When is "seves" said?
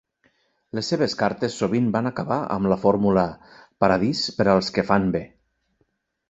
0.93-1.13